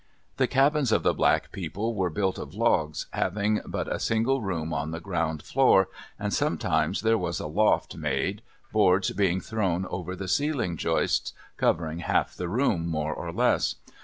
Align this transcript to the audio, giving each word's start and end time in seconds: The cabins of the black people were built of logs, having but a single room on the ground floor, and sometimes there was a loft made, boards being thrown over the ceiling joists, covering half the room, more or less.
The 0.37 0.47
cabins 0.47 0.91
of 0.91 1.03
the 1.03 1.13
black 1.13 1.51
people 1.51 1.93
were 1.93 2.09
built 2.09 2.39
of 2.39 2.55
logs, 2.55 3.05
having 3.11 3.61
but 3.67 3.87
a 3.87 3.99
single 3.99 4.41
room 4.41 4.73
on 4.73 4.89
the 4.89 4.99
ground 4.99 5.43
floor, 5.43 5.89
and 6.17 6.33
sometimes 6.33 7.01
there 7.01 7.19
was 7.19 7.39
a 7.39 7.45
loft 7.45 7.95
made, 7.95 8.41
boards 8.71 9.11
being 9.11 9.39
thrown 9.39 9.85
over 9.85 10.15
the 10.15 10.27
ceiling 10.27 10.75
joists, 10.75 11.33
covering 11.55 11.99
half 11.99 12.35
the 12.35 12.49
room, 12.49 12.87
more 12.87 13.13
or 13.13 13.31
less. 13.31 13.75